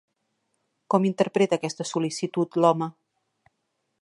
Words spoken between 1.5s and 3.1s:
aquesta sol·licitud, l'home?